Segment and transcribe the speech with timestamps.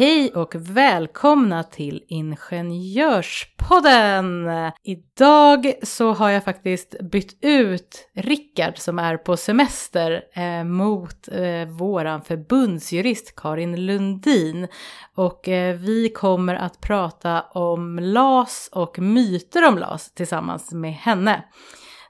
[0.00, 4.48] Hej och välkomna till Ingenjörspodden!
[4.82, 11.64] Idag så har jag faktiskt bytt ut Rickard som är på semester eh, mot eh,
[11.68, 14.68] våran förbundsjurist Karin Lundin.
[15.14, 21.44] Och eh, vi kommer att prata om LAS och myter om LAS tillsammans med henne.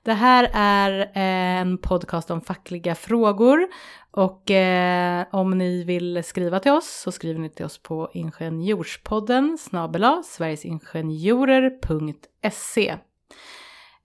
[0.03, 3.69] Det här är eh, en podcast om fackliga frågor
[4.11, 9.59] och eh, om ni vill skriva till oss så skriver ni till oss på ingenjorspodden
[9.59, 12.99] snabela sverigesingenjorer.se.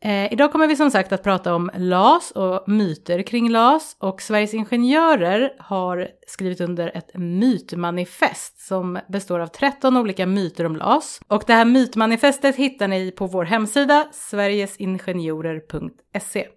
[0.03, 4.21] Eh, idag kommer vi som sagt att prata om LAS och myter kring LAS och
[4.21, 11.21] Sveriges Ingenjörer har skrivit under ett mytmanifest som består av 13 olika myter om LAS.
[11.27, 16.47] Och det här mytmanifestet hittar ni på vår hemsida sverigesingenjorer.se.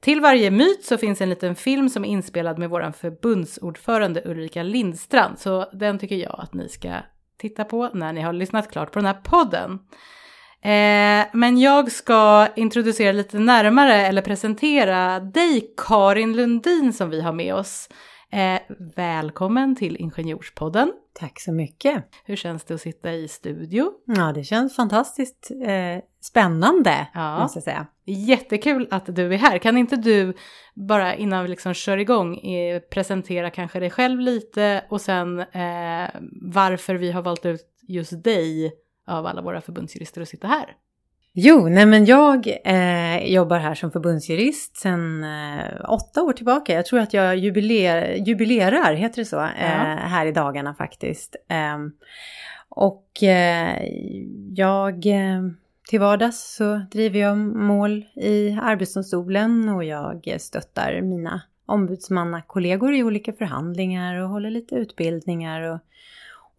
[0.00, 4.62] Till varje myt så finns en liten film som är inspelad med vår förbundsordförande Ulrika
[4.62, 6.92] Lindstrand, så den tycker jag att ni ska
[7.38, 9.78] titta på när ni har lyssnat klart på den här podden.
[10.64, 17.32] Eh, men jag ska introducera lite närmare eller presentera dig Karin Lundin som vi har
[17.32, 17.88] med oss.
[18.32, 18.60] Eh,
[18.96, 20.92] välkommen till Ingenjorspodden.
[21.14, 22.04] Tack så mycket.
[22.24, 23.90] Hur känns det att sitta i studio?
[24.06, 27.38] Ja, det känns fantastiskt eh, spännande, ja.
[27.38, 27.86] måste jag säga.
[28.04, 29.58] Jättekul att du är här.
[29.58, 30.34] Kan inte du,
[30.74, 36.08] bara innan vi liksom kör igång, eh, presentera kanske dig själv lite och sen eh,
[36.42, 38.72] varför vi har valt ut just dig
[39.06, 40.76] av alla våra förbundsjurister att sitta här?
[41.34, 46.74] Jo, nej men jag eh, jobbar här som förbundsjurist sedan eh, åtta år tillbaka.
[46.74, 49.46] Jag tror att jag jubiler, jubilerar, heter det så, ja.
[49.46, 51.36] eh, här i dagarna faktiskt.
[51.48, 51.92] Ehm,
[52.68, 53.88] och eh,
[54.54, 55.42] jag, eh,
[55.88, 63.32] till vardags så driver jag mål i Arbetsdomstolen och jag stöttar mina ombudsmannakollegor i olika
[63.32, 65.78] förhandlingar och håller lite utbildningar och,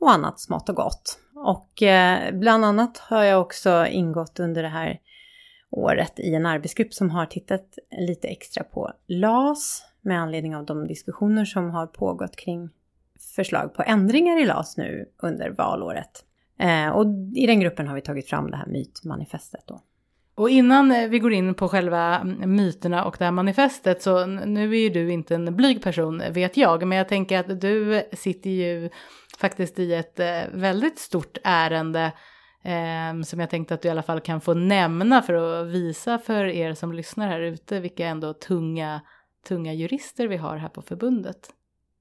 [0.04, 1.20] och annat smått och gott.
[1.36, 5.00] Och eh, bland annat har jag också ingått under det här
[5.70, 10.88] året i en arbetsgrupp som har tittat lite extra på LAS med anledning av de
[10.88, 12.70] diskussioner som har pågått kring
[13.36, 16.26] förslag på ändringar i LAS nu under valåret.
[16.60, 17.06] Eh, och
[17.36, 19.82] i den gruppen har vi tagit fram det här mytmanifestet då.
[20.36, 24.26] Och innan eh, vi går in på själva mm, myterna och det här manifestet så
[24.26, 27.96] nu är ju du inte en blyg person vet jag, men jag tänker att du
[27.96, 28.90] eh, sitter ju
[29.38, 32.12] faktiskt i ett eh, väldigt stort ärende
[32.64, 36.18] eh, som jag tänkte att du i alla fall kan få nämna för att visa
[36.18, 39.02] för er som lyssnar här ute vilka ändå tunga,
[39.48, 41.50] tunga jurister vi har här på förbundet.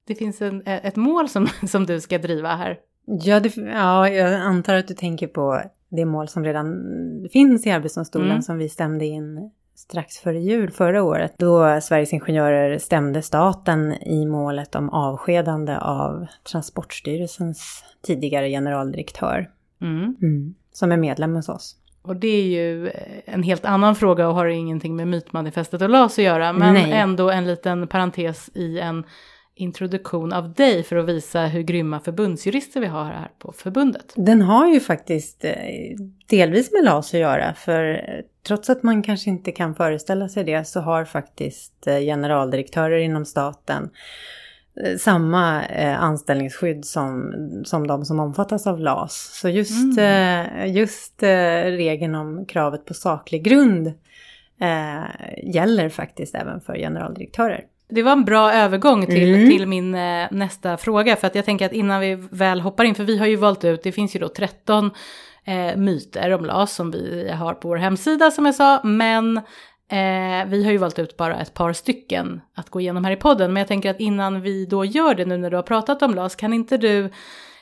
[0.07, 2.79] Det finns en, ett mål som, som du ska driva här.
[3.05, 5.61] Ja, det, ja, jag antar att du tänker på
[5.95, 6.85] det mål som redan
[7.31, 8.41] finns i Arbetsdomstolen mm.
[8.41, 14.25] som vi stämde in strax före jul förra året då Sveriges Ingenjörer stämde staten i
[14.25, 19.49] målet om avskedande av Transportstyrelsens tidigare generaldirektör.
[19.81, 20.15] Mm.
[20.21, 21.75] Mm, som är medlem hos oss.
[22.01, 22.91] Och det är ju
[23.25, 26.53] en helt annan fråga och har ingenting med mytmanifestet och LAS att göra.
[26.53, 26.91] Men Nej.
[26.91, 29.03] ändå en liten parentes i en
[29.55, 34.13] introduktion av dig för att visa hur grymma förbundsjurister vi har här på förbundet.
[34.15, 35.53] Den har ju faktiskt eh,
[36.29, 38.01] delvis med LAS att göra för
[38.47, 43.25] trots att man kanske inte kan föreställa sig det så har faktiskt eh, generaldirektörer inom
[43.25, 43.89] staten
[44.83, 45.61] eh, samma
[45.97, 47.33] anställningsskydd som,
[47.65, 49.39] som de som omfattas av LAS.
[49.41, 50.73] Så just, mm.
[50.73, 51.23] just
[51.63, 53.93] regeln om kravet på saklig grund
[55.43, 57.63] gäller faktiskt även för generaldirektörer.
[57.93, 59.49] Det var en bra övergång till, mm.
[59.49, 61.15] till min eh, nästa fråga.
[61.15, 63.63] För att jag tänker att innan vi väl hoppar in, för vi har ju valt
[63.63, 64.91] ut, det finns ju då 13
[65.45, 68.83] eh, myter om LAS som vi har på vår hemsida som jag sa.
[68.83, 73.11] Men eh, vi har ju valt ut bara ett par stycken att gå igenom här
[73.11, 73.53] i podden.
[73.53, 76.15] Men jag tänker att innan vi då gör det nu när du har pratat om
[76.15, 77.09] LAS, kan inte du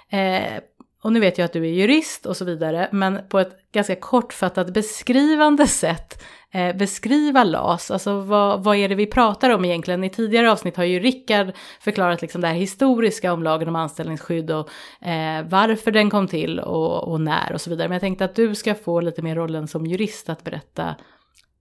[0.09, 0.59] eh,
[1.01, 3.95] och nu vet jag att du är jurist och så vidare, men på ett ganska
[3.95, 7.91] kortfattat beskrivande sätt eh, beskriva LAS.
[7.91, 10.03] Alltså vad, vad är det vi pratar om egentligen?
[10.03, 14.51] I tidigare avsnitt har ju Rickard förklarat liksom det här historiska om lagen om anställningsskydd
[14.51, 14.69] och
[15.07, 17.87] eh, varför den kom till och, och när och så vidare.
[17.87, 20.95] Men jag tänkte att du ska få lite mer rollen som jurist att berätta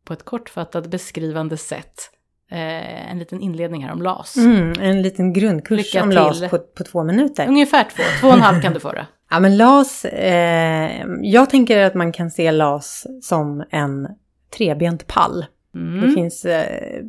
[0.04, 2.10] på ett kortfattat beskrivande sätt
[2.52, 4.36] Eh, en liten inledning här om LAS.
[4.36, 6.19] Mm, en liten grundkurs Lycka om till.
[6.19, 7.48] LAS på, på två minuter.
[7.48, 9.06] Ungefär två, två och en halv kan du få det.
[9.31, 14.09] Ja men LAS, eh, jag tänker att man kan se LAS som en
[14.56, 15.47] trebent pall.
[15.75, 16.00] Mm.
[16.00, 17.00] Det finns eh,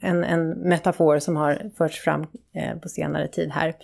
[0.00, 3.74] en, en metafor som har förts fram eh, på senare tid här.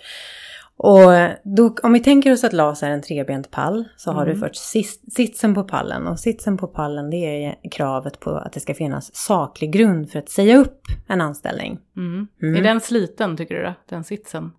[0.79, 1.09] Och
[1.43, 4.33] då, om vi tänker oss att LAS är en trebent pall så har Mm.
[4.33, 6.07] du först sis- sitsen på pallen.
[6.07, 10.19] Och sitsen på pallen det är kravet på att det ska finnas saklig grund för
[10.19, 11.79] att säga upp en anställning.
[11.97, 12.27] Mm.
[12.41, 12.55] Mm.
[12.55, 13.73] Är den sliten tycker du då?
[13.89, 14.51] Den sitsen?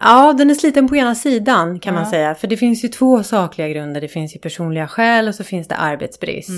[0.00, 2.10] Ja, den är sliten på ena sidan kan man Ja.
[2.10, 2.34] säga.
[2.34, 4.00] För det finns ju två sakliga grunder.
[4.00, 6.50] Det finns ju personliga skäl och så finns det arbetsbrist.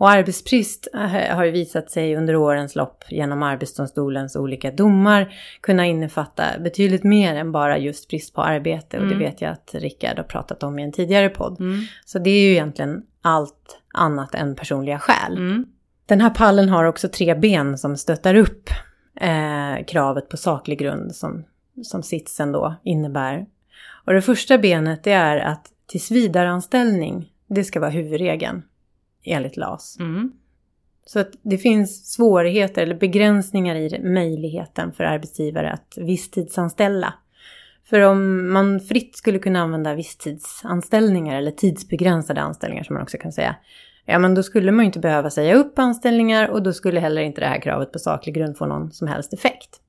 [0.00, 0.04] Mm.
[0.04, 5.86] Och arbetsbrist eh, har ju visat sig under årens lopp genom Arbetsdomstolens olika domar kunna
[5.86, 8.96] innefatta betydligt mer än bara just brist på arbete.
[8.98, 9.18] Och det Mm.
[9.18, 11.60] vet jag att Rickard har pratat om i en tidigare podd.
[11.60, 11.80] Mm.
[12.04, 15.36] Så det är ju egentligen allt annat än personliga skäl.
[15.36, 15.66] Mm.
[16.06, 18.70] Den här pallen har också tre ben som stöttar upp
[19.20, 21.44] eh, kravet på saklig grund som,
[21.82, 23.46] som sitsen då innebär.
[24.04, 28.62] Och det första benet det är att tillsvidareanställning, det ska vara huvudregeln
[29.28, 29.96] enligt LAS.
[30.00, 30.32] Mm.
[31.06, 37.14] Så att det finns svårigheter eller begränsningar i möjligheten för arbetsgivare att visstidsanställa.
[37.90, 43.32] För om man fritt skulle kunna använda visstidsanställningar eller tidsbegränsade anställningar som man också kan
[43.32, 43.56] säga.
[44.04, 47.22] Ja men då skulle man ju inte behöva säga upp anställningar och då skulle heller
[47.22, 49.80] inte det här kravet på saklig grund få någon som helst effekt.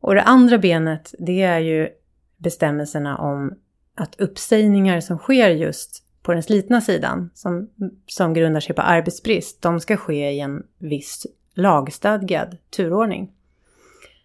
[0.00, 1.88] Och det andra benet det är ju
[2.36, 3.54] bestämmelserna om
[3.94, 7.70] att uppsägningar som sker just på den slitna sidan som,
[8.06, 13.30] som grundar sig på arbetsbrist, de ska ske i en viss lagstadgad turordning.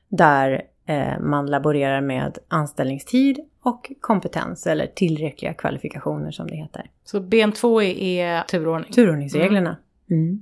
[0.10, 6.90] Där eh, man laborerar med anställningstid och kompetens eller tillräckliga kvalifikationer som det heter.
[7.04, 8.92] Så ben två är, är turordning?
[8.92, 9.78] Turordningsreglerna.
[10.10, 10.42] Mm.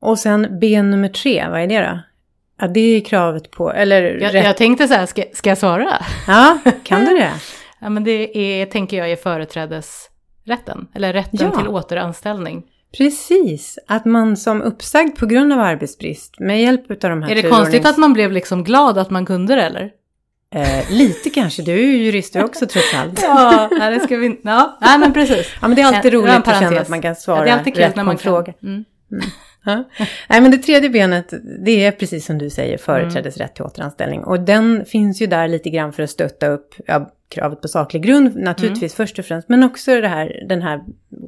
[0.00, 1.98] Och sen ben nummer tre, vad är det då?
[2.60, 4.44] Ja, det är kravet på, eller Jag, rätt.
[4.44, 6.02] jag tänkte så här, ska, ska jag svara?
[6.26, 7.32] Ja, kan du det?
[7.80, 9.16] Ja men det är, tänker jag är
[10.56, 10.88] företrädesrätten.
[10.94, 11.58] Eller rätten Ja.
[11.60, 12.62] till återanställning.
[12.98, 17.34] Precis, att man som uppsagd på grund av arbetsbrist med hjälp av de här Är
[17.34, 19.90] det konstigt att man blev liksom glad att man kunde det eller?
[20.54, 23.22] Eh, lite kanske, du är ju jurist du också trots allt.
[23.22, 24.48] Ja, nej, det ska vi inte.
[24.48, 25.46] Ja, nej men precis.
[25.60, 27.50] Ja men det är alltid en roligt att känna att man kan Ja, svara det
[27.50, 28.32] är alltid kul rätt när på man en kan.
[28.32, 28.52] fråga.
[28.62, 28.84] Mm.
[29.68, 29.84] Ja.
[30.28, 31.34] Nej men det tredje benet,
[31.64, 34.24] det är precis som du säger, företrädesrätt till återanställning.
[34.24, 38.02] Och den finns ju där lite grann för att stötta upp ja, kravet på saklig
[38.02, 39.48] grund naturligtvis först och främst.
[39.48, 40.80] Men också det här, den här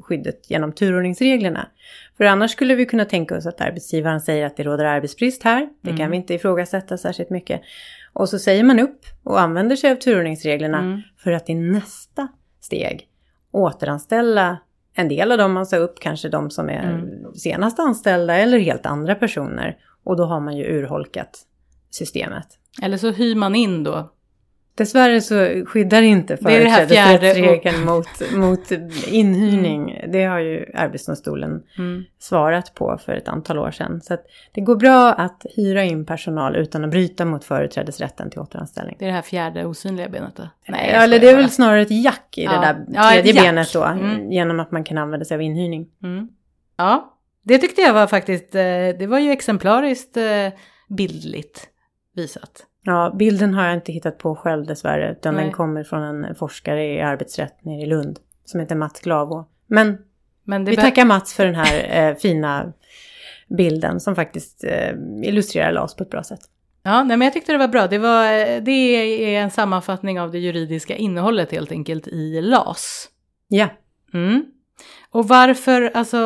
[0.02, 1.68] skyddet genom turordningsreglerna.
[2.16, 5.68] För annars skulle vi kunna tänka oss att arbetsgivaren säger att det råder arbetsbrist här.
[5.82, 7.60] Det kan vi inte ifrågasätta särskilt mycket.
[8.12, 11.00] Och så säger man upp och använder sig av turordningsreglerna Mm.
[11.24, 12.28] för att i nästa
[12.60, 13.06] steg
[13.52, 14.58] återanställa
[14.94, 17.34] en del av dem man sa upp, kanske de som är Mm.
[17.34, 19.76] senast anställda eller helt andra personer.
[20.04, 21.38] Och då har man ju urholkat
[21.90, 22.46] systemet.
[22.82, 24.10] Eller så hyr man in då.
[24.74, 28.70] Dessvärre så skyddar inte företrädesrättsregeln mot, mot
[29.08, 30.04] inhyrning.
[30.12, 32.04] Det har ju Arbetsdomstolen Mm.
[32.18, 34.00] svarat på för ett antal år sedan.
[34.00, 34.16] Så
[34.52, 38.96] det går bra att hyra in personal utan att bryta mot företrädesrätten till återanställning.
[38.98, 40.42] Det är det här fjärde osynliga benet då?
[40.64, 42.52] Ja, jag eller skojar det är väl snarare ett jack i Ja.
[42.52, 43.84] det där Ja, tredje benet då.
[43.84, 44.32] Mm.
[44.32, 45.88] Genom att man kan använda sig av inhyrning.
[46.02, 46.28] Mm.
[46.76, 48.60] Ja, det tyckte jag var faktiskt, eh,
[48.98, 50.48] det var ju exemplariskt eh,
[50.88, 51.66] bildligt
[52.14, 52.66] visat.
[52.82, 55.12] Ja, bilden har jag inte hittat på själv dessvärre.
[55.12, 55.44] Utan Nej.
[55.44, 58.18] den kommer från en forskare i arbetsrätt nere i Lund.
[58.44, 59.44] Som heter Mats Glavå.
[59.66, 59.98] Men
[60.44, 62.72] Men vi tackar Mats för den här eh, fina
[63.48, 64.00] bilden.
[64.00, 64.92] Som faktiskt eh,
[65.22, 66.40] illustrerar LAS på ett bra sätt.
[66.82, 67.86] Ja, nej, men jag tyckte det var bra.
[67.86, 68.70] Det, var, det
[69.34, 73.08] är en sammanfattning av det juridiska innehållet helt enkelt i LAS.
[73.48, 73.68] Ja,
[74.12, 74.44] Mm.
[75.10, 76.16] Och varför, alltså,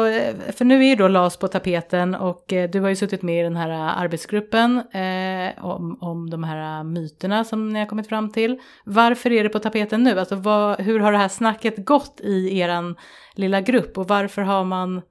[0.57, 3.41] för nu är ju då LAS på tapeten och eh, du har ju suttit med
[3.41, 3.71] i den här
[4.05, 8.59] arbetsgruppen eh, om, om de här myterna som ni har kommit fram till.
[8.85, 10.19] Varför är det på tapeten nu?
[10.19, 12.97] Alltså vad, hur har det här snacket gått i eran
[13.35, 15.03] lilla grupp och varför har man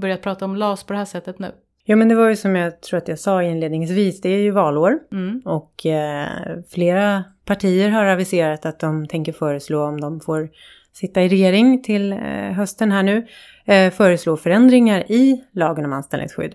[0.00, 1.52] börjat prata om LAS på det här sättet nu?
[1.88, 4.20] ja men det var ju som jag tror att jag sa inledningsvis.
[4.20, 4.98] Det är ju valår.
[5.12, 5.42] Mm.
[5.44, 6.28] Och eh,
[6.70, 10.48] flera partier har aviserat att de tänker föreslå om de får
[10.96, 12.18] sitta i regering till eh,
[12.52, 13.26] hösten här nu.
[13.64, 16.54] Eh, föreslå förändringar i lagen om anställningsskydd.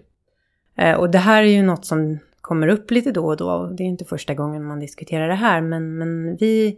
[0.78, 3.68] Eh, och det här är ju något som kommer upp lite då och då.
[3.78, 5.62] Det är inte första gången man diskuterar det här.
[5.62, 6.78] Men, men vi,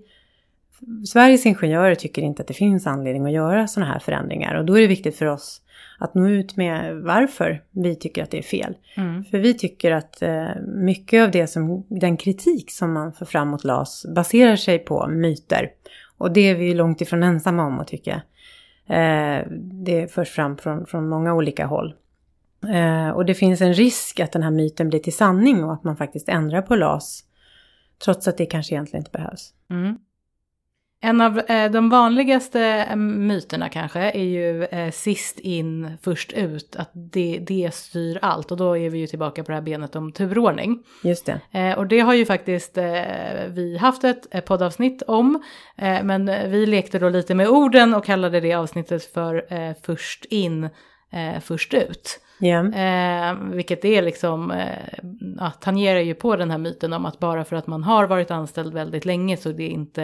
[1.08, 4.56] Sveriges ingenjörer tycker inte att det finns anledning att göra sådana här förändringar.
[4.56, 5.62] Och då är det viktigt för oss
[6.00, 8.76] att nå ut med varför vi tycker att det är fel.
[8.98, 9.24] Mm.
[9.24, 13.48] För vi tycker att eh, mycket av det som, den kritik som man får fram
[13.48, 15.70] mot LAS baserar sig på myter.
[16.24, 18.22] Och det är vi ju långt ifrån ensamma om att tycka.
[18.88, 19.48] Eh,
[19.86, 21.94] det förs fram från, från många olika håll.
[22.74, 25.84] Eh, och det finns en risk att den här myten blir till sanning och att
[25.84, 27.24] man faktiskt ändrar på LAS.
[28.06, 29.54] Trots att det kanske egentligen inte behövs.
[29.70, 29.98] Mm.
[31.06, 36.76] En av eh, de vanligaste eh, myterna kanske är ju eh, sist in, först ut,
[36.76, 38.52] att det, det styr allt.
[38.52, 40.84] Och då är vi ju tillbaka på det här benet om turordning.
[41.04, 41.40] Just det.
[41.60, 42.78] Eh, och det har ju faktiskt
[43.48, 45.44] vi haft ett, poddavsnitt om.
[46.04, 49.46] Men vi lekte då lite med orden och kallade det avsnittet för
[49.86, 50.70] först in,
[51.42, 52.20] först ut.
[52.42, 53.36] Yeah.
[53.52, 54.54] Vilket är liksom,
[55.40, 58.32] ja, tangerar ju på den här myten om att bara för att man har varit
[58.32, 60.04] anställd väldigt länge så det är inte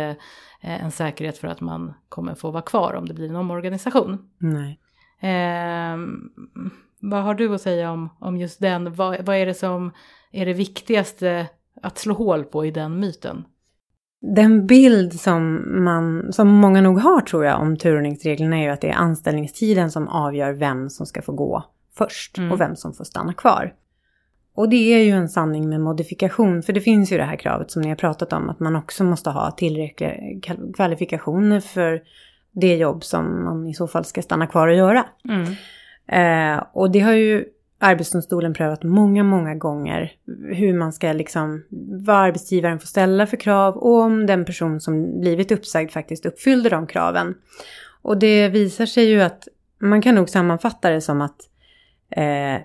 [0.61, 4.29] eh, en säkerhet för att man kommer få vara kvar om det blir en omorganisation.
[4.37, 4.79] Nej.
[5.21, 5.97] Eh,
[7.01, 8.93] vad har du att säga om, om just den?
[8.93, 9.91] Vad, vad är det som
[10.31, 11.47] är det viktigaste
[11.81, 13.43] att slå hål på i den myten?
[14.21, 18.81] Den bild som, man, som många nog har tror jag om turordningsreglerna är ju att
[18.81, 21.63] det är anställningstiden som avgör vem som ska få gå
[21.97, 22.51] först mm.
[22.51, 23.73] och vem som får stanna kvar.
[24.55, 27.71] Och det är ju en sanning med modifikation, för det finns ju det här kravet
[27.71, 30.13] som ni har pratat om, att man också måste ha tillräckliga
[30.75, 32.01] kvalifikationer för
[32.51, 35.05] det jobb som man i så fall ska stanna kvar och göra.
[35.29, 35.55] Mm.
[36.07, 37.45] Eh, och det har ju
[37.81, 40.11] Arbetsdomstolen prövat många, många gånger
[40.51, 41.63] hur man ska liksom,
[42.05, 46.69] vad arbetsgivaren får ställa för krav och om den person som blivit uppsagd faktiskt uppfyllde
[46.69, 47.35] de kraven.
[48.01, 49.47] Och det visar sig ju att
[49.79, 51.37] man kan nog sammanfatta det som att
[52.09, 52.61] eh,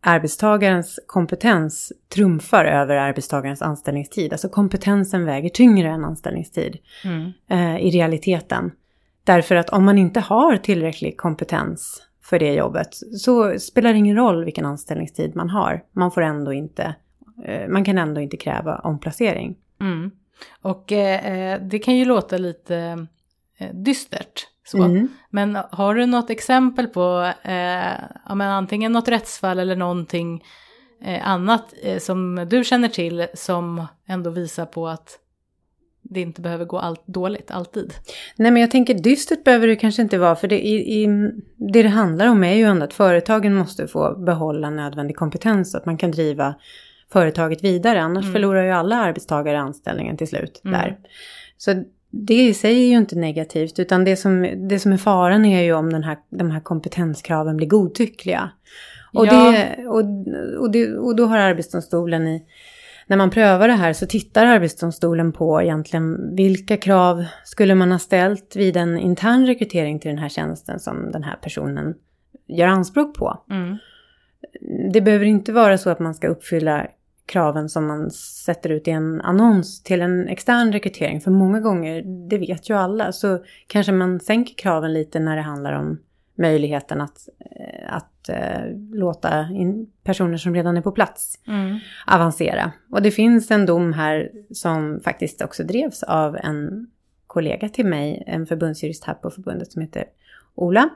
[0.00, 4.32] arbetstagarens kompetens trumfar över arbetstagarens anställningstid.
[4.32, 7.32] Alltså kompetensen väger tyngre än anställningstid mm.
[7.50, 8.72] eh, i realiteten.
[9.24, 14.16] Därför att om man inte har tillräcklig kompetens för det jobbet så spelar det ingen
[14.16, 15.82] roll vilken anställningstid man har.
[15.92, 16.94] Man får ändå inte,
[17.44, 19.56] eh, man kan ändå inte kräva omplacering.
[19.80, 20.10] Mm.
[20.62, 23.06] Och eh, eh det kan ju låta lite
[23.58, 24.46] eh, dystert.
[24.66, 24.82] Så.
[24.82, 25.08] Mm.
[25.30, 27.92] Men har du något exempel på eh,
[28.28, 30.44] ja, men antingen något rättsfall eller någonting
[31.02, 35.18] eh, annat eh, som du känner till som ändå visar på att
[36.02, 37.94] det inte behöver gå allt dåligt alltid?
[38.36, 41.06] Nej men jag tänker dystert behöver det kanske inte vara för det, i, i,
[41.56, 45.78] det det handlar om är ju ändå att företagen måste få behålla nödvändig kompetens så
[45.78, 46.54] att man kan driva
[47.12, 48.02] företaget vidare.
[48.02, 48.32] Annars mm.
[48.32, 50.80] förlorar ju alla arbetstagare anställningen till slut mm.
[50.80, 50.98] där.
[51.56, 55.44] Så det i sig är ju inte negativt, utan det som, det som är faran
[55.44, 58.50] är ju om den här, de här kompetenskraven blir godtyckliga.
[59.12, 59.50] Och, ja.
[59.50, 60.02] det, och,
[60.60, 62.42] och, det, och då har Arbetsdomstolen i,
[63.06, 67.98] när man prövar det här så tittar Arbetsdomstolen på egentligen vilka krav skulle man ha
[67.98, 71.94] ställt vid en intern rekrytering till den här tjänsten som den här personen
[72.48, 73.44] gör anspråk på.
[73.50, 73.76] Mm.
[74.92, 76.86] Det behöver inte vara så att man ska uppfylla
[77.26, 81.20] kraven som man sätter ut i en annons till en extern rekrytering.
[81.20, 85.42] För många gånger, det vet ju alla, så kanske man sänker kraven lite när det
[85.42, 85.98] handlar om
[86.38, 89.48] möjligheten att, eh, att uh, låta
[90.04, 91.78] personer som redan är på plats mm.
[92.06, 92.72] avancera.
[92.90, 96.86] Och det finns en dom här som faktiskt också drevs av en
[97.26, 100.04] kollega till mig, en förbundsjurist här på förbundet som heter
[100.54, 100.88] Ola.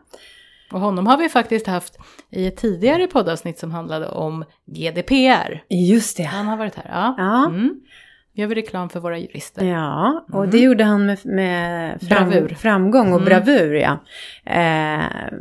[0.72, 1.98] Och honom har vi faktiskt haft
[2.30, 5.62] i ett tidigare poddavsnitt som handlade om GDPR.
[5.68, 6.22] Just det.
[6.22, 7.14] Han har varit här, ja.
[7.18, 7.46] ja.
[7.46, 7.80] Mm.
[8.32, 9.64] Gör vi reklam för våra jurister.
[9.64, 10.50] Ja, och mm.
[10.50, 13.24] det gjorde han med, med fram, framgång och mm.
[13.24, 13.74] bravur.
[13.74, 13.98] Ja.
[14.44, 15.32] Eh,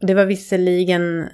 [0.00, 1.28] det var visserligen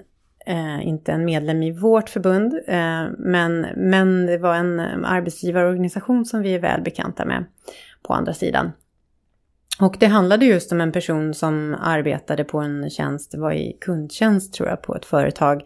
[0.46, 6.42] eh, inte en medlem i vårt förbund, eh, men, men det var en arbetsgivarorganisation som
[6.42, 7.44] vi är väl bekanta med
[8.02, 8.72] på andra sidan.
[9.80, 13.76] Och det handlade just om en person som arbetade på en tjänst, det var i
[13.80, 15.62] kundtjänst tror jag, på ett företag.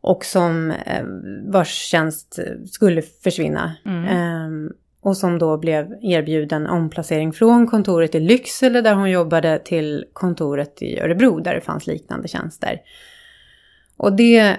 [0.00, 1.04] Och som eh,
[1.46, 2.38] vars tjänst
[2.70, 3.76] skulle försvinna.
[3.84, 4.04] Mm.
[4.04, 10.04] Eh, och som då blev erbjuden omplacering från kontoret i Lycksele där hon jobbade till
[10.12, 12.80] kontoret i Örebro där det fanns liknande tjänster.
[13.96, 14.56] Och det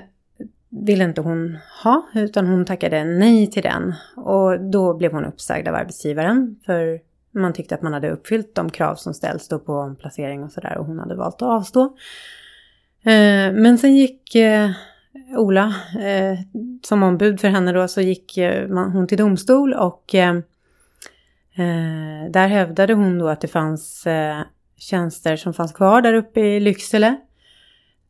[0.69, 3.93] ville inte hon ha utan hon tackade nej till den.
[4.15, 6.99] Och då blev hon uppsagd av arbetsgivaren för
[7.41, 10.77] man tyckte att man hade uppfyllt de krav som ställs då på omplacering och sådär
[10.77, 11.83] och hon hade valt att avstå.
[13.03, 14.69] Eh, men sen gick eh,
[15.35, 16.39] Ola, eh,
[16.83, 18.37] som ombud för henne då, så gick
[18.93, 20.05] hon till domstol och
[22.29, 24.07] där hävdade hon då att det fanns
[24.77, 27.17] tjänster som fanns kvar där uppe i Lycksele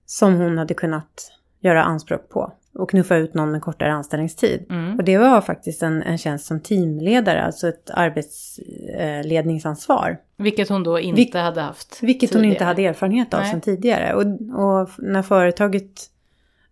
[0.06, 4.66] som hon hade kunnat göra anspråk på och knuffa ut någon med kortare anställningstid.
[4.70, 4.98] Mm.
[4.98, 10.18] Och det var faktiskt en, en tjänst som teamledare, alltså ett arbetsledningsansvar.
[10.38, 12.46] Vilket hon då inte Vil hade haft Vilket tidigare.
[12.46, 14.14] hon inte hade erfarenhet av sedan tidigare.
[14.14, 14.22] Och,
[14.60, 15.92] och, när företaget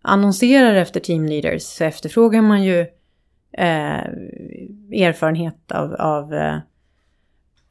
[0.02, 2.80] annonserar efter teamleaders så efterfrågar man ju
[3.52, 4.04] eh,
[4.92, 6.58] erfarenhet av, av eh,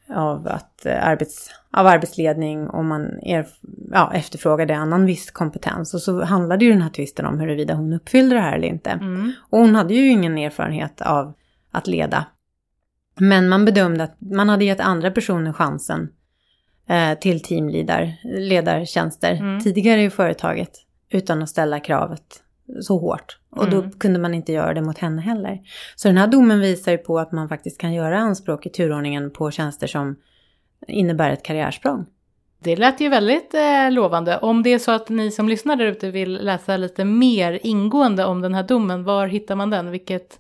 [0.10, 3.48] av, att, eh, arbets, av arbetsledning och man er,
[3.92, 5.94] ja, efterfrågade annan viss kompetens.
[5.94, 8.90] Och så handlade ju den här tvisten om huruvida hon uppfyllde det här eller inte.
[8.90, 9.32] Mm.
[9.50, 11.34] Och hon hade ju ingen erfarenhet av
[11.72, 12.26] att leda
[13.20, 16.10] Men man bedömde att man hade gett andra personer chansen
[16.90, 19.60] eh, till teamledartjänster Mm.
[19.60, 20.72] tidigare i företaget
[21.10, 22.42] utan att ställa kravet
[22.82, 23.38] så hårt.
[23.50, 23.92] Och då Mm.
[23.92, 25.60] kunde man inte göra det mot henne heller.
[25.96, 29.32] Så den här domen visar ju på att man faktiskt kan göra anspråk i turordningen
[29.32, 30.16] på tjänster som
[30.88, 32.06] innebär ett karriärsprång.
[32.60, 34.38] Det lät ju väldigt eh, lovande.
[34.38, 38.26] Om det är så att ni som lyssnar där ute vill läsa lite mer ingående
[38.26, 39.92] om den här domen, var hittar man den?
[39.92, 40.40] Vilket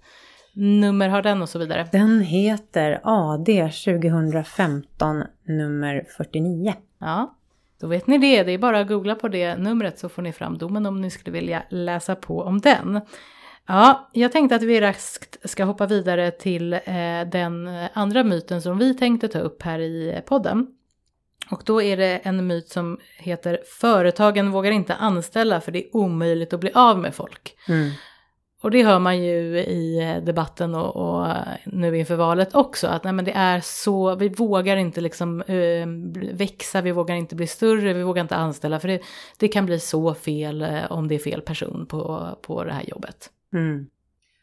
[0.53, 1.87] nummer har den och så vidare?
[1.91, 6.73] Den heter AD 2015 nummer 49.
[6.99, 7.35] Ja,
[7.81, 8.43] då vet ni det.
[8.43, 11.09] Det är bara att googla på det numret så får ni fram domen om ni
[11.09, 13.01] skulle vilja läsa på om den.
[13.67, 16.81] Ja, jag tänkte att vi raskt ska hoppa vidare till eh,
[17.31, 20.67] den andra myten som vi tänkte ta upp här i podden.
[21.51, 25.95] Och då är det en myt som heter Företagen vågar inte anställa för det är
[25.95, 27.55] omöjligt att bli av med folk.
[27.69, 27.91] Mm.
[28.61, 31.27] Och det hör man ju i debatten och, och
[31.65, 35.87] nu inför valet också, att nej, men det är så, vi vågar inte liksom eh,
[36.33, 39.01] växa, vi vågar inte bli större, vi vågar inte anställa, för det,
[39.37, 42.83] det kan bli så fel eh, om det är fel person på, på det här
[42.89, 43.29] jobbet.
[43.55, 43.87] Mm.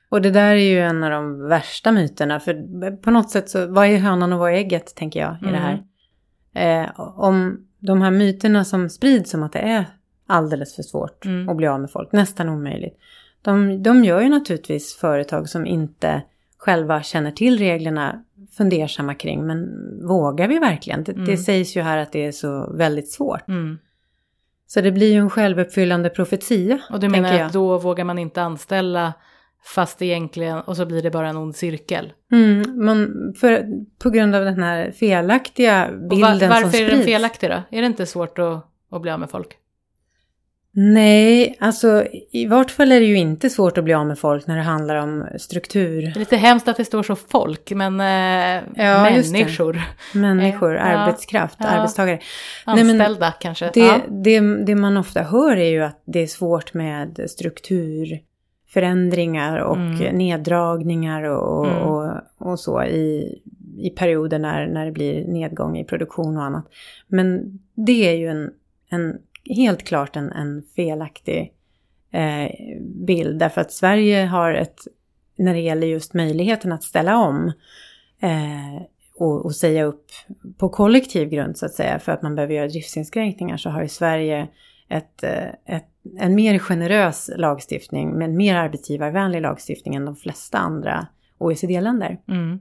[0.09, 2.40] Och det där är ju en av de värsta myterna.
[2.40, 5.52] För på något sätt så, vad är hönan och vad är ägget tänker jag i
[5.52, 5.83] det här.
[6.85, 9.85] Eh, om de här myterna som sprids om att det är
[10.26, 11.49] alldeles för svårt Mm.
[11.49, 12.99] att bli av med folk, nästan omöjligt.
[13.42, 16.23] De, de gör ju naturligtvis företag som inte
[16.59, 18.25] själva känner till reglerna
[18.57, 19.47] fundersamma kring.
[19.47, 19.69] Men
[20.09, 21.04] vågar vi verkligen?
[21.04, 21.37] Det, det Mm.
[21.37, 23.49] sägs ju här att det är så väldigt svårt.
[23.49, 23.78] Mm.
[24.75, 26.79] Så det blir ju en självuppfyllande profetia.
[26.91, 27.41] Och du menar jag.
[27.41, 29.12] att då vågar man inte anställa
[29.64, 32.12] fast egentligen, och så blir det bara en ond cirkel.
[32.33, 33.09] Mm, man,
[33.41, 33.64] för,
[34.02, 36.93] på grund av den här felaktiga Och bilden va- som varför sprids.
[36.93, 37.62] är den felaktig då?
[37.71, 39.49] Är det inte svårt att, att bli av med folk?
[40.75, 44.47] Nej, alltså i vart fall är det ju inte svårt att bli av med folk
[44.47, 46.02] när det handlar om struktur.
[46.02, 49.83] Det är lite hemskt att det står så folk, men eh, Ja, människor,
[50.14, 51.67] Människor, Ja, arbetskraft, ja.
[51.67, 52.19] arbetstagare.
[52.67, 53.71] Nej, men anställda kanske.
[53.75, 54.00] Det, ja.
[54.09, 60.17] det, det man ofta hör är ju att det är svårt med strukturförändringar och Mm.
[60.17, 61.79] neddragningar och, och, Mm.
[61.83, 63.38] och, och så i,
[63.79, 66.64] i perioder när, när det blir nedgång i produktion och annat.
[67.07, 68.50] Men det är ju en,
[68.91, 71.52] en helt klart en, en felaktig
[72.11, 72.50] eh,
[72.81, 73.38] bild.
[73.38, 74.78] Därför att Sverige har ett,
[75.37, 77.52] när det gäller just möjligheten att ställa om
[78.20, 78.83] eh,
[79.14, 80.07] och, och säga upp
[80.59, 83.88] på kollektiv grund så att säga för att man behöver göra driftsinskränkningar så har ju
[83.88, 84.48] Sverige
[84.88, 90.59] ett, eh, ett, en mer generös lagstiftning med en mer arbetsgivarvänlig lagstiftning än de flesta
[90.59, 91.07] andra
[91.44, 92.18] OECD-länder.
[92.28, 92.61] Mm.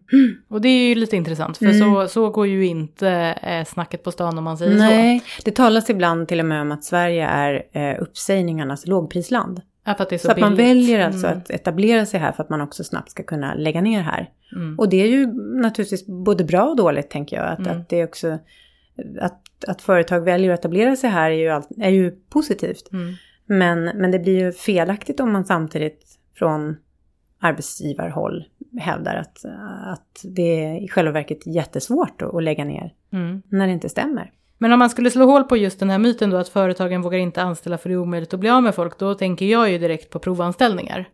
[0.49, 1.79] Och det är ju lite intressant, för Mm.
[1.79, 3.09] så, så går ju inte
[3.41, 4.77] eh, snacket på stan om man säger så.
[4.77, 9.61] Nej, det talas ibland till och med om att Sverige är eh, uppsägningarnas lågprisland.
[9.85, 11.37] Ja, att så, Så, att man väljer alltså Mm.
[11.39, 14.29] att etablera sig här för att man också snabbt ska kunna lägga ner här.
[14.55, 14.79] Mm.
[14.79, 15.27] Och det är ju
[15.61, 17.45] naturligtvis både bra och dåligt tänker jag.
[17.47, 17.71] Att, Mm.
[17.79, 18.37] att det är också,
[19.21, 22.91] att, att företag väljer att etablera sig här är ju, allt, är ju positivt.
[22.93, 23.13] Mm.
[23.45, 26.03] Men, men det blir ju felaktigt om man samtidigt
[26.35, 26.75] från
[27.39, 28.45] arbetsgivarhåll
[28.79, 29.45] hävdar att,
[29.85, 32.93] att det är i själva verket jättesvårt att, lägga ner.
[33.13, 33.41] Mm.
[33.49, 34.31] När det inte stämmer.
[34.57, 37.19] Men om man skulle slå hål på just den här myten då att företagen vågar
[37.19, 39.77] inte anställa för det är omöjligt att bli av med folk, då tänker jag ju
[39.77, 41.09] direkt på provanställningar.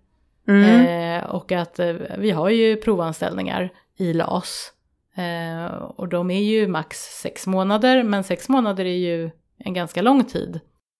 [0.47, 1.19] Mm.
[1.19, 4.71] Eh, och att eh, vi har ju provanställningar i LAS.
[5.15, 10.01] Eh, och de är ju max sex månader, men sex månader är ju en ganska
[10.01, 10.59] lång tid.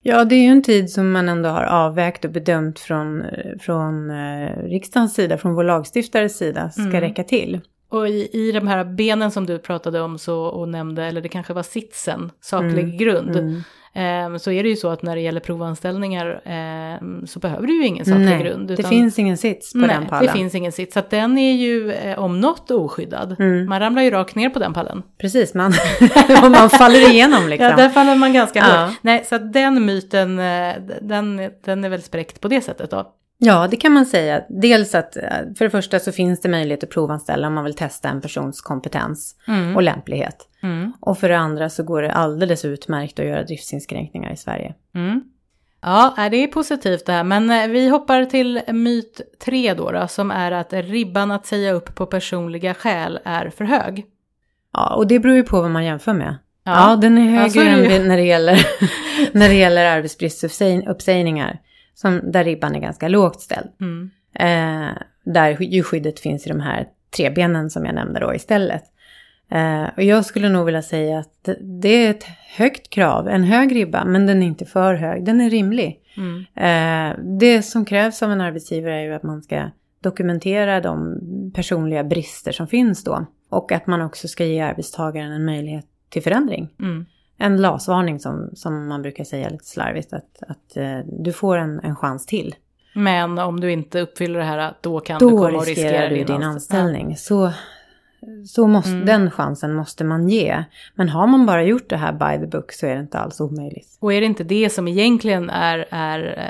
[0.09, 3.25] Ja, det är ju en tid som man ändå har avvägt och bedömt från,
[3.59, 7.01] från eh, riksdagens sida, från vår lagstiftare sida, ska Mm.
[7.01, 7.61] räcka till.
[7.89, 11.29] Och i, i de här benen som du pratade om så, och nämnde, eller det
[11.29, 13.61] kanske var sitsen, saklig Mm, grund, Mm.
[13.97, 17.73] Eh, så är det ju så att när det gäller provanställningar eh, så behöver du
[17.73, 18.67] ju ingen saklig Nej, grund.
[18.67, 20.25] det finns ingen sits på nej, den pallen.
[20.25, 20.93] det finns ingen sitt.
[20.93, 23.35] Så att den är ju eh, om något oskyddad.
[23.39, 23.69] Mm.
[23.69, 25.03] Man ramlar ju rakt ner på den pallen.
[25.21, 25.73] Precis, man,
[26.51, 27.67] man faller igenom liksom.
[27.67, 28.85] Ja, där faller man ganska Ja.
[28.85, 28.95] hårt.
[29.01, 33.13] Nej, så att den myten, eh, den, den är väl spräckt på det sättet då.
[33.37, 34.43] Ja, det kan man säga.
[34.49, 35.23] Dels att eh,
[35.57, 38.61] för det första så finns det möjlighet att provanställa om man vill testa en persons
[38.61, 39.35] kompetens
[39.75, 40.47] och lämplighet.
[40.63, 40.93] Mm.
[40.99, 44.73] Och för det andra så går det alldeles utmärkt att göra driftsinskränkningar i Sverige.
[44.95, 45.23] Mm.
[45.81, 47.23] Ja, nej, det är positivt det här.
[47.23, 51.71] Men eh, vi hoppar till myt tre då, då, som är att ribban att säga
[51.71, 54.05] upp på personliga skäl är för hög.
[54.73, 56.37] Ja, och det beror ju på vad man jämför med.
[56.63, 56.89] Ja.
[56.89, 58.67] Ja, den är Ja, högre är det än när det gäller,
[59.31, 61.59] när det gäller arbetsbristuppsägningar.
[61.97, 63.69] Som, där ribban är ganska lågt ställd.
[63.81, 64.11] Mm.
[64.33, 68.83] Eh, där djurskyddet finns i de här tre benen som jag nämnde då istället.
[69.51, 71.49] Eh, och jag skulle nog vilja säga att
[71.81, 72.23] det, är ett
[72.57, 75.99] högt krav, en hög ribba, men den är inte för hög, den är rimlig.
[76.17, 76.45] Mm.
[76.55, 79.69] Eh, det som krävs av en arbetsgivare är ju att man ska
[80.01, 81.19] dokumentera de
[81.55, 83.25] personliga brister som finns då.
[83.49, 86.69] Och att man också ska ge arbetstagaren en möjlighet till förändring.
[86.79, 87.05] Mm.
[87.37, 91.79] En LAS-varning som, som man brukar säga lite slarvigt, att, att eh, du får en,
[91.79, 92.55] en chans till.
[92.95, 96.25] Men om du inte uppfyller det här, då kan Då du komma och riskera din,
[96.25, 96.43] din anställning.
[96.43, 97.17] anställning.
[97.17, 97.51] Så,
[98.47, 99.05] så måste, Mm.
[99.05, 100.63] den chansen måste man ge.
[100.95, 103.39] Men har man bara gjort det här by the book så är det inte alls
[103.41, 103.97] omöjligt.
[103.99, 106.49] Och är det inte det som egentligen är, är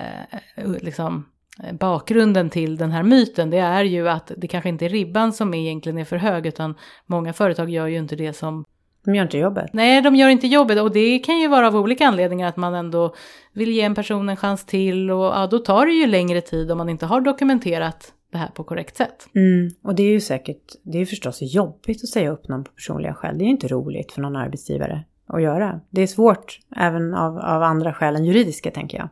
[0.56, 1.26] eh, liksom
[1.64, 5.34] eh, bakgrunden till den här myten, det är ju att det kanske inte är ribban
[5.34, 8.66] som egentligen är för hög, utan många företag gör ju inte det som
[9.08, 9.70] De gör inte jobbet.
[9.74, 12.74] Nej, de gör inte jobbet och det kan ju vara av olika anledningar att man
[12.74, 13.16] ändå
[13.54, 16.72] vill ge en person en chans till och ja, då tar det ju längre tid
[16.72, 19.28] om man inte har dokumenterat det här på korrekt sätt.
[19.36, 19.70] Mm.
[19.84, 22.72] Och det är ju säkert, det är ju förstås jobbigt att säga upp någon på
[22.72, 23.38] personliga skäl.
[23.38, 25.80] Det är ju inte roligt för någon arbetsgivare att göra.
[25.90, 29.10] Det är svårt även av, av andra skäl än juridiska tänker jag.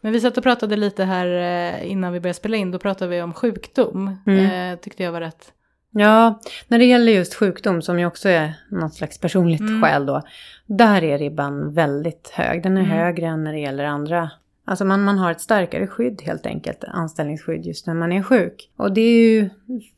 [0.00, 3.10] Men vi satt och pratade lite här eh, innan vi började spela in, då pratade
[3.10, 4.16] vi om sjukdom.
[4.26, 4.72] Mm.
[4.72, 5.52] Eh, tyckte jag var rätt.
[5.96, 9.82] Ja, när det gäller just sjukdom som ju också är något slags personligt Mm.
[9.82, 10.22] skäl då.
[10.66, 12.62] Där är ribban väldigt hög.
[12.62, 12.92] Den är Mm.
[12.98, 14.30] högre än när det gäller andra.
[14.66, 16.84] Alltså man, man har ett starkare skydd helt enkelt.
[16.84, 18.70] Anställningsskydd just när man är sjuk.
[18.76, 19.50] Och det är ju...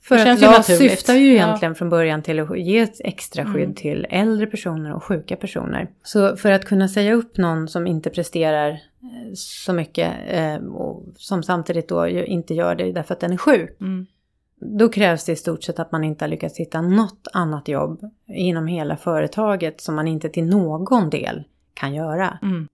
[0.03, 1.33] För Det att LAS syftar ju Ja.
[1.45, 3.75] egentligen från början till att ge ett extra skydd Mm.
[3.75, 5.89] till äldre personer och sjuka personer.
[6.03, 8.79] Så för att kunna säga upp någon som inte presterar eh,
[9.35, 13.77] så mycket eh, och som samtidigt då inte gör det därför att den är sjuk.
[14.63, 14.79] Mm.
[14.79, 18.01] Då krävs det i stort sett att man inte har lyckats hitta något annat jobb
[18.29, 22.39] inom hela företaget som man inte till någon del kan göra.
[22.43, 22.69] Mm.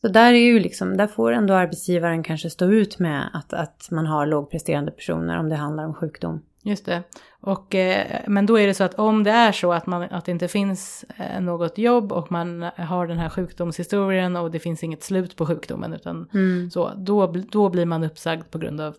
[0.00, 3.88] Så där är ju liksom, där får ändå arbetsgivaren kanske stå ut med att, att
[3.90, 6.42] man har lågpresterande personer om det handlar om sjukdom.
[6.62, 7.02] Just det.
[7.40, 10.24] Och, eh, men då är det så att om det är så att, man, att
[10.24, 14.84] det inte finns eh, något jobb och man har den här sjukdomshistorien och det finns
[14.84, 16.28] inget slut på sjukdomen utan
[16.70, 18.96] så, då, då blir man uppsagd på grund av,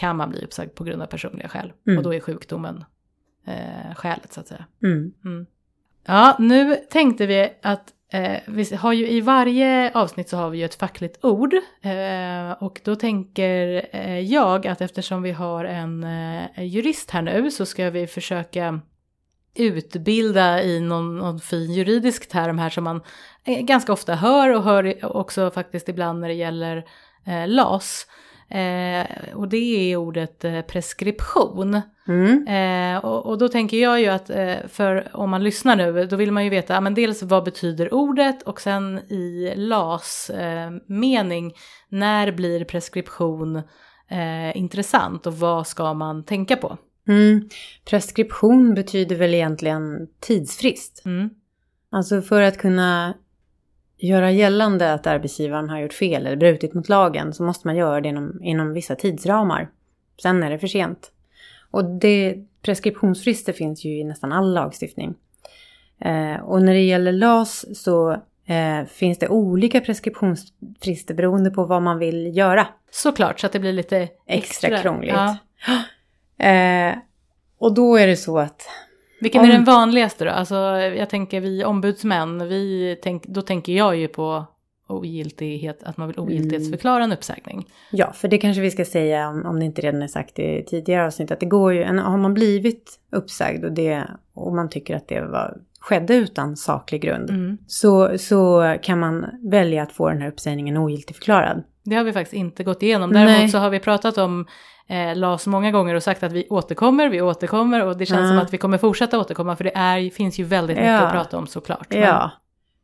[0.00, 1.72] kan man bli uppsagd på grund av personliga skäl.
[1.86, 1.98] Mm.
[1.98, 2.84] Och då är sjukdomen
[3.46, 4.64] eh, skälet så att säga.
[4.82, 5.12] Mm.
[5.24, 5.46] Mm.
[6.06, 10.58] Ja, nu tänkte vi att eh, vi har ju i varje avsnitt så har vi
[10.58, 11.54] ju ett fackligt ord.
[11.82, 17.50] Eh, och då tänker eh, jag att eftersom vi har en eh, jurist här nu
[17.50, 18.80] så ska vi försöka
[19.54, 23.00] utbilda i någon, någon fin juridisk term här som man
[23.44, 26.84] eh, ganska ofta hör och hör också faktiskt ibland när det gäller
[27.26, 28.06] eh, LAS.
[28.50, 29.56] Eh, och det
[29.92, 31.80] är ordet eh, preskription.
[32.08, 32.46] Mm.
[32.46, 36.16] Eh, och, och då tänker jag ju att eh, för om man lyssnar nu då
[36.16, 41.52] vill man ju veta men dels vad betyder ordet och sen i LAS eh, mening
[41.88, 43.56] när blir preskription
[44.10, 46.78] eh, intressant och vad ska man tänka på?
[47.08, 47.48] Mm.
[47.90, 51.02] Preskription betyder väl egentligen tidsfrist.
[51.04, 51.30] Mm.
[51.90, 53.14] Alltså för att kunna
[54.00, 58.00] göra gällande att arbetsgivaren har gjort fel eller brutit mot lagen så måste man göra
[58.00, 59.68] det inom, inom vissa tidsramar.
[60.22, 61.12] Sen är det för sent.
[61.70, 65.14] Och det, preskriptionsfrister finns ju i nästan all lagstiftning.
[66.00, 68.12] Eh, och när det gäller LAS så
[68.46, 72.66] eh, finns det olika preskriptionsfrister beroende på vad man vill göra.
[72.90, 75.14] Såklart så att det blir lite extra, Extra krångligt.
[75.14, 75.36] Ja.
[76.46, 76.94] Eh,
[77.58, 78.68] och då är det så att
[79.20, 80.30] Vilken Om- är den vanligaste då?
[80.30, 80.54] Alltså
[80.96, 84.46] jag tänker vi ombudsmän, vi tänk, då tänker jag ju på
[84.88, 87.66] ogiltighet, att man vill ogiltighetsförklara en uppsägning.
[87.90, 90.64] Ja, för det kanske vi ska säga om, om det inte redan är sagt i
[90.68, 91.30] tidigare avsnitt.
[91.30, 94.04] Att det går ju, en, har man blivit uppsagd och, det,
[94.34, 97.30] och man tycker att det var, skedde utan saklig grund.
[97.30, 97.58] Mm.
[97.66, 101.62] Så, så kan man välja att få den här uppsägningen ogiltigförklarad.
[101.84, 103.10] Det har vi faktiskt inte gått igenom.
[103.10, 103.26] Nej.
[103.26, 104.46] Däremot så har vi pratat om
[104.88, 108.28] eh, LAS många gånger och sagt att vi återkommer, vi återkommer och det känns Ja.
[108.28, 111.00] som att vi kommer fortsätta återkomma för det är, finns ju väldigt mycket Ja.
[111.00, 111.86] att prata om såklart.
[111.90, 112.30] Men- Ja.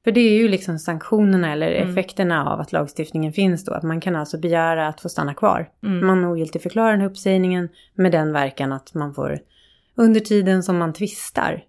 [0.04, 1.90] För det är ju liksom sanktionerna eller Mm.
[1.90, 3.72] effekterna av att lagstiftningen finns då.
[3.74, 5.68] Att man kan alltså begära att få stanna kvar.
[5.82, 6.06] Mm.
[6.06, 9.38] Man ogiltigförklarar den här uppsägningen med den verkan att man får
[9.96, 11.64] under tiden som man tvistar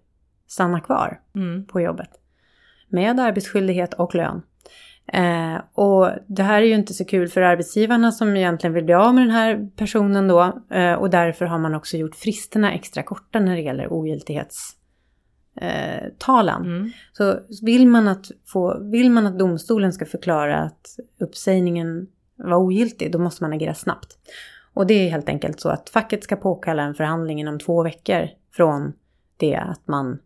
[0.46, 1.20] stanna kvar.
[1.34, 1.66] Mm.
[1.66, 2.10] på jobbet.
[2.88, 4.42] Med arbetsskyldighet och lön.
[5.12, 8.94] Eh, och det här är ju inte så kul för arbetsgivarna som egentligen vill bli
[8.94, 10.62] av med den här personen då.
[10.70, 16.62] Eh, och därför har man också gjort fristerna extra korta när det gäller ogiltighetstalan.
[16.62, 16.72] Eh.
[16.72, 16.90] Mm.
[17.12, 20.86] Så vill man, att få, vill man att domstolen ska förklara att
[21.20, 24.18] uppsägningen var ogiltig, då måste man agera snabbt.
[24.74, 28.28] Och det är helt enkelt så att facket ska påkalla en förhandling inom två veckor
[28.52, 28.92] från
[29.36, 30.18] det att man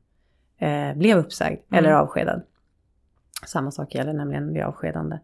[0.59, 1.85] eh, blev uppsagd Mm.
[1.85, 2.43] eller avskedad.
[3.47, 5.19] Samma sak gäller nämligen vid avskedande.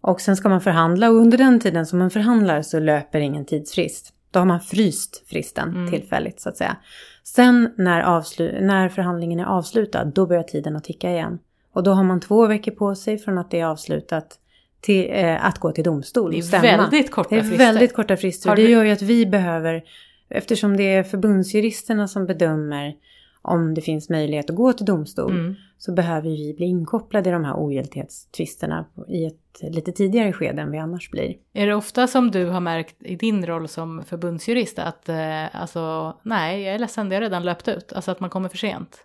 [0.00, 3.44] Och sen ska man förhandla och under den tiden som man förhandlar så löper ingen
[3.44, 4.12] tidsfrist.
[4.30, 5.90] Då har man fryst fristen Mm.
[5.90, 6.76] tillfälligt så att säga.
[7.24, 11.38] Sen när, avslu- när förhandlingen är avslutad, då börjar tiden att ticka igen.
[11.72, 14.38] Och då har man två veckor på sig från att det är avslutat
[14.80, 16.62] till, eh, att gå till domstol Det är stämma.
[16.62, 17.58] väldigt korta Det är frister.
[17.58, 18.48] väldigt korta frister.
[18.48, 19.82] Har Det du- gör ju att vi behöver,
[20.28, 22.94] eftersom det är förbundsjuristerna som bedömer
[23.42, 25.54] om det finns möjlighet att gå till domstol, Mm.
[25.78, 30.70] så behöver vi bli inkopplade i de här ogiltighetstvisterna i ett lite tidigare skede än
[30.70, 31.34] vi annars blir.
[31.52, 36.14] Är det ofta som du har märkt i din roll som förbundsjurist att eh, alltså,
[36.22, 39.04] nej, jag är ledsen, det har redan löpt ut, alltså att man kommer för sent?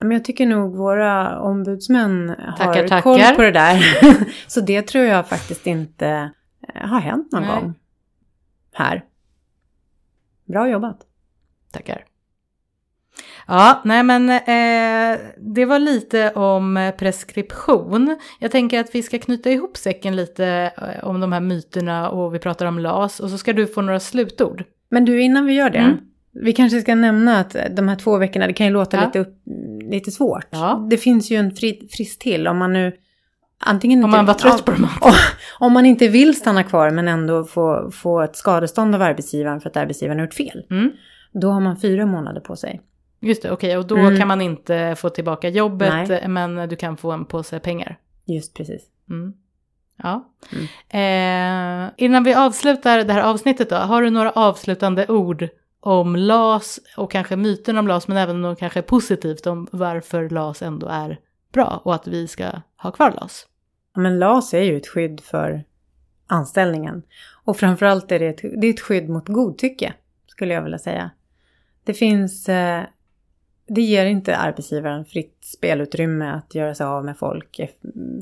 [0.00, 3.00] Men jag tycker nog våra ombudsmän har Tackar, tackar.
[3.02, 3.80] koll på det där.
[4.50, 6.30] så det tror jag faktiskt inte
[6.74, 7.60] eh, har hänt någon Nej.
[7.60, 7.74] gång
[8.72, 9.04] här.
[10.44, 10.98] Bra jobbat.
[11.72, 12.04] Tackar.
[13.48, 18.16] Ja, nej men eh, det var lite om eh, preskription.
[18.40, 22.34] Jag tänker att vi ska knyta ihop säcken lite eh, om de här myterna och
[22.34, 24.64] vi pratar om LAS och så ska du få några slutord.
[24.90, 25.78] Men du, innan vi gör det.
[25.78, 25.96] Mm.
[26.42, 29.04] Vi kanske ska nämna att de här två veckorna, det kan ju låta Ja.
[29.06, 29.34] lite, upp,
[29.90, 30.46] lite svårt.
[30.50, 30.86] Ja.
[30.90, 32.92] Det finns ju en fri, frist till om man nu
[33.66, 34.98] antingen Om inte- man var trött på de här.
[35.08, 35.12] om,
[35.58, 39.70] om man inte vill stanna kvar men ändå få, få ett skadestånd av arbetsgivaren för
[39.70, 40.62] att arbetsgivaren har gjort fel.
[40.70, 40.90] Mm.
[41.32, 42.80] Då har man fyra månader på sig.
[43.24, 44.16] Just det, okej, och då Mm.
[44.18, 46.28] kan man inte få tillbaka jobbet, Nej.
[46.28, 47.98] men du kan få en påse pengar.
[48.24, 48.82] Just precis.
[49.10, 49.32] Mm.
[49.96, 50.32] Ja.
[50.52, 51.86] Mm.
[51.86, 55.48] Eh, innan vi avslutar det här avsnittet då, har du några avslutande ord
[55.80, 60.62] om LAS och kanske myten om LAS, men även något kanske positivt om varför LAS
[60.62, 61.18] ändå är
[61.52, 63.46] bra och att vi ska ha kvar LAS?
[63.94, 65.64] Ja, Men LAS är ju ett skydd för
[66.26, 67.02] anställningen.
[67.44, 69.94] Och framförallt är det ett, det är ett skydd mot godtycke,
[70.26, 71.10] skulle jag vilja säga.
[71.84, 72.48] Det finns...
[72.48, 72.82] Eh,
[73.66, 77.60] det ger inte arbetsgivaren fritt spelutrymme att göra sig av med folk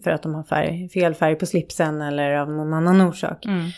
[0.05, 3.47] för att de har färg, fel färg på slipsen eller av någon annan orsak.
[3.47, 3.71] Mm.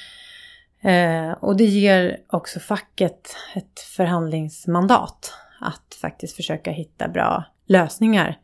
[0.81, 8.38] Eh, och det ger också facket ett förhandlingsmandat att faktiskt försöka hitta bra lösningar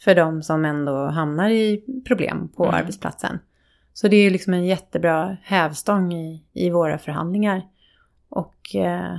[0.00, 2.74] för de som ändå hamnar i problem på Mm.
[2.74, 3.38] arbetsplatsen.
[3.92, 7.62] Så det är liksom en jättebra hävstång i, i våra förhandlingar.
[8.28, 9.18] Och eh,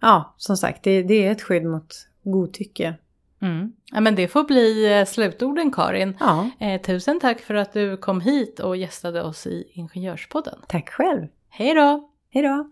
[0.00, 1.94] ja, som sagt, det, det är ett skydd mot
[2.32, 2.94] godtycke.
[3.42, 3.72] Mm.
[3.92, 6.16] Ja, men det får bli eh, slutorden Karin.
[6.20, 10.58] Ja, Eh, tusen tack för att du kom hit och gästade oss i Ingenjörspodden.
[10.68, 11.26] tack själv.
[11.48, 12.10] Hej då!
[12.30, 12.70] Hej då!